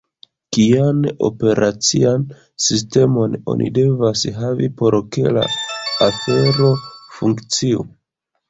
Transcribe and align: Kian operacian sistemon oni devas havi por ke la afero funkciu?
Kian 0.55 1.01
operacian 1.27 2.23
sistemon 2.67 3.37
oni 3.53 3.69
devas 3.77 4.25
havi 4.39 4.71
por 4.81 4.99
ke 5.17 5.37
la 5.37 5.47
afero 6.09 6.73
funkciu? 7.21 7.87